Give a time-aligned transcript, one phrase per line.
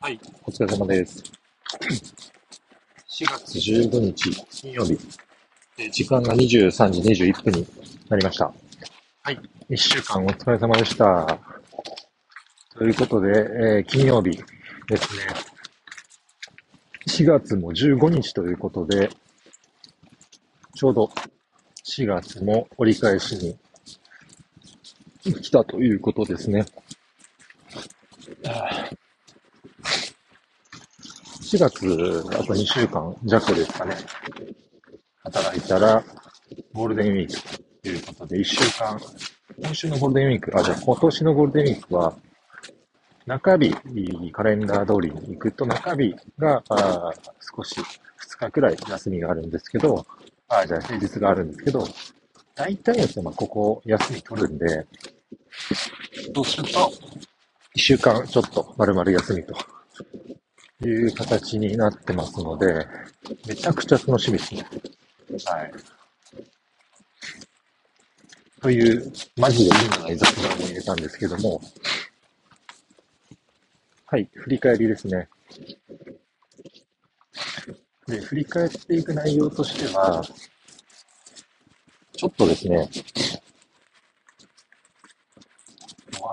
[0.00, 1.24] はい、お疲れ様です。
[3.10, 4.96] 4月15日金曜日、
[5.90, 7.66] 時間が23時21分に
[8.08, 8.54] なりました。
[9.24, 11.40] はい、1週間お疲れ様でした。
[12.76, 14.30] ということで、えー、金曜日
[14.86, 15.26] ですね。
[17.08, 19.10] 4月も15日ということで、
[20.76, 21.10] ちょうど
[21.84, 23.58] 4月も折り返しに
[25.42, 26.66] 来たということですね。
[31.48, 33.96] 4月、あと2週間弱ですかね。
[35.24, 36.04] 働いたら、
[36.74, 37.64] ゴールデンウィーク。
[37.82, 39.00] ということで、1週間、
[39.58, 42.14] 今週のゴールデンウィーク、あ、じゃあ今年のゴールデンウィークは、
[43.24, 43.74] 中日、
[44.30, 47.12] カレンダー通りに行くと中日が、あ
[47.56, 50.04] 少し2日くらい休みがあるんですけど、
[50.48, 51.88] あ、じゃあ平日があるんですけど、
[52.54, 54.86] 大体ですね、まあ、ここ休み取るんで、
[56.34, 56.92] そうすると、
[57.74, 59.54] 1週間ちょっと丸々休みと
[60.84, 62.86] いう形になってますので、
[63.46, 64.66] めちゃくちゃ楽しみですね。
[65.44, 65.72] はい。
[68.60, 71.60] という、マジで意味ない雑談を入れたんですけども、
[74.06, 75.28] はい、振り返りですね。
[78.06, 80.24] で、振り返っていく内容としては、
[82.16, 82.88] ちょっとですね、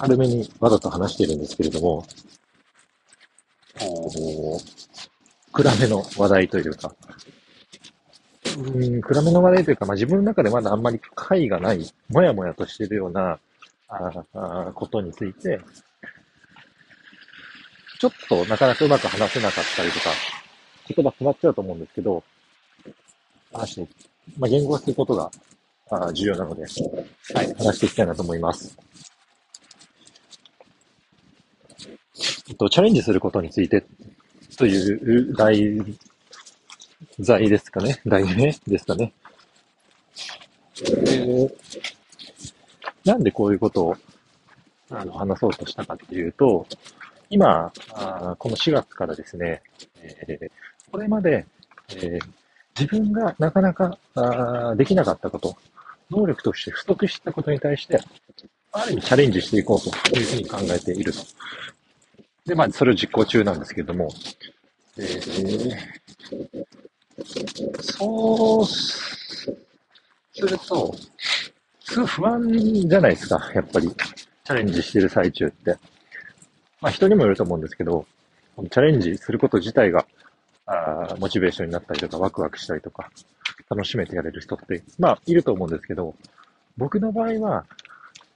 [0.00, 2.06] 明るめにわざと話しているんですけれども、
[4.08, 6.94] こう暗めの話題というか、
[8.56, 13.38] うん、暗めの話題というか、まあ、自分の中でまだあんまり解がない、もやもやとしてるような、
[13.88, 15.60] ああことについて、
[17.98, 20.10] ちょっとなかなかうまく話せなかったりとか、
[20.88, 22.22] 言葉詰まっちゃうと思うんですけど、
[23.52, 23.88] 話して、
[24.38, 25.30] まあ、言語化することが
[25.90, 28.76] あ重要なので、はい、話していきたいなと思います。
[32.47, 33.84] えっと、チャレンジすることについて
[34.56, 35.96] という題
[37.20, 38.00] 材ですかね。
[38.04, 39.12] 題名ですかね。
[40.80, 41.50] えー、
[43.04, 43.96] なんでこういうことを
[44.90, 46.66] あの話そうとしたかっていうと、
[47.30, 49.62] 今、あこの4月からですね、
[50.00, 51.46] えー、これまで、
[51.90, 52.20] えー、
[52.78, 55.56] 自分がなかなかあできなかったこと、
[56.10, 58.00] 能力として不足したことに対して、
[58.72, 61.20] ある意味チャレンジしていこうというふうに考えていると。
[62.48, 64.08] で、まあ、それを実行中なんですけれども、
[64.96, 65.76] えー、
[67.82, 69.52] そうす
[70.40, 70.94] ると、
[71.84, 73.88] すごい不安じゃないですか、やっぱり。
[73.88, 75.76] チャレンジしてる最中って。
[76.80, 78.06] まあ人にもよると思うんですけど、
[78.56, 80.06] チャレンジすること自体が、
[80.64, 83.10] あモチベーションになったりとか、ワクワクしたりとか、
[83.68, 86.14] 楽しめてやれる人って、まあいると思うんですけど、
[86.78, 87.66] 僕の場合は、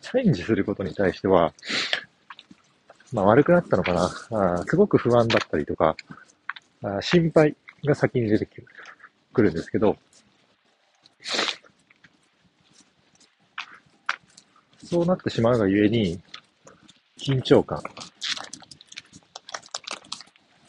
[0.00, 1.52] チャレンジすることに対しては、
[3.12, 3.92] まあ悪くなったのか
[4.30, 4.58] な。
[4.58, 5.96] あすごく不安だったりとか、
[6.82, 8.66] あ心配が先に出てくる
[9.32, 9.96] くるんですけど、
[14.84, 16.20] そうなってしまうがゆえに、
[17.18, 17.82] 緊張感。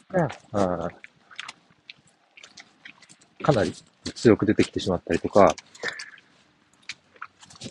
[0.10, 0.90] が、あ
[3.42, 3.74] かなり
[4.16, 5.56] 強く出てきてしまったりとか、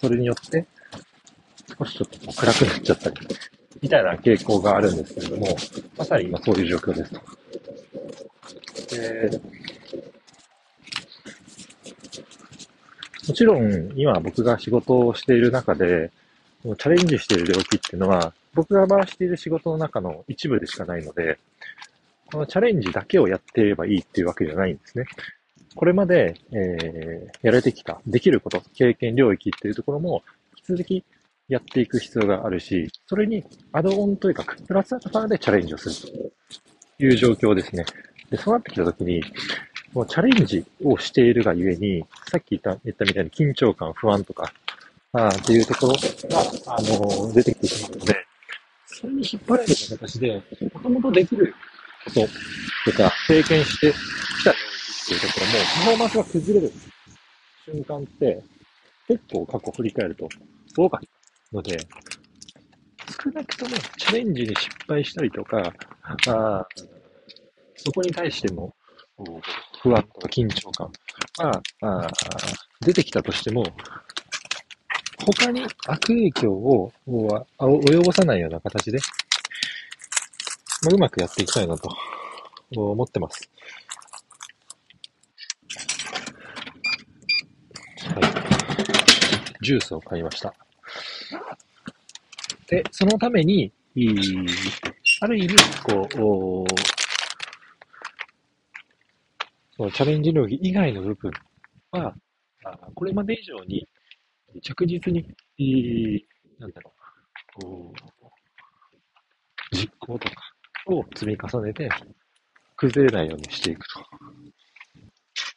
[0.00, 0.66] それによって、
[1.78, 3.16] 少しちょっと暗くなっちゃったり
[3.80, 5.56] みたいな傾向があるんですけれども、
[5.96, 7.20] まさに今そういう状況ですと。
[8.96, 9.40] で
[13.28, 16.10] もちろん今僕が仕事をしている中で、
[16.62, 21.38] チャレンジしている領域っていうのは、僕が回している仕事の中の一部でしかないので、
[22.32, 25.04] このチャレンジだけをやっていればいいっていうわけじゃないんですね。
[25.74, 30.22] これまで、えー、やられてきた、できること、経験領域っていうところも、
[30.56, 31.04] 引き続き
[31.48, 33.42] やっていく必要があるし、それに
[33.72, 36.30] アドオンというか、プラスアルファでチャレンジをする
[36.98, 37.84] という状況ですね。
[38.30, 39.22] で、そうなってきたときに、
[39.94, 44.52] もうチャレンジをしているがゆえに、さっき言った言ったみたいに緊張感、不安とか、
[45.12, 48.16] ああっていうところが、あの、出てきてしまうので、
[48.84, 50.42] それに引っ張られる形で、
[50.74, 51.54] もともとできる
[52.04, 54.54] こととか、経験してきたっ
[55.08, 56.72] ていうところも、パフォーマンスが崩れる
[57.64, 58.42] 瞬間って、
[59.06, 60.28] 結構過去振り返ると
[60.76, 61.17] 多かった。
[61.52, 61.78] ので、
[63.22, 65.72] 少なくともチャレンジに失敗したりとか、
[66.26, 66.66] あ
[67.76, 68.74] そこに対しての
[69.82, 70.92] 不安とか緊張感
[71.38, 72.08] があ
[72.80, 73.64] 出てきたとしても、
[75.24, 78.98] 他に悪影響を及ぼさないような形で、
[80.82, 81.90] まあ、うまくやっていきたいなと
[82.76, 83.50] 思ってます。
[88.14, 88.24] はい。
[89.64, 90.54] ジュースを買いました。
[92.68, 93.72] で、そのために、
[95.20, 96.66] ある意味、こう、
[99.76, 101.32] そのチャレンジ領域以外の部分
[101.92, 102.14] は、
[102.94, 103.88] これまで以上に
[104.62, 105.24] 着実に、
[106.58, 106.92] なんだろ
[107.64, 107.92] う、
[109.72, 110.34] 実行とか
[110.86, 111.88] を積み重ねて、
[112.76, 114.00] 崩れないようにしていくと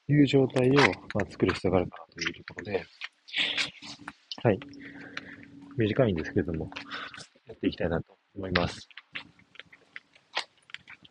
[0.07, 0.81] いう状態を、ま
[1.23, 2.85] あ、作る必要があるかなというところで、
[4.43, 4.59] はい。
[5.77, 6.71] 短いんですけども、や
[7.61, 8.89] っていきたいなと思います。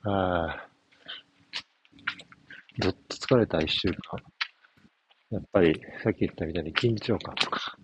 [0.02, 0.68] ああ、
[2.80, 3.96] ずっと疲れた一週間。
[5.30, 7.76] やっぱり、さっき言ったみたいに緊張感とか、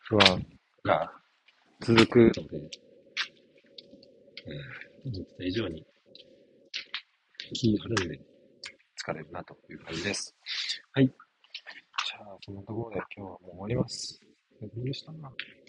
[0.00, 0.46] 不安
[0.84, 1.10] が
[1.80, 2.70] 続くので、
[5.06, 5.86] 思った以上に
[7.54, 8.20] 気張るんで
[9.02, 10.36] 疲れるなという感じです。
[10.92, 11.06] はい。
[11.06, 14.20] じゃあ、そんなところで今日はもう終わります。
[14.60, 15.59] お疲れ様でした。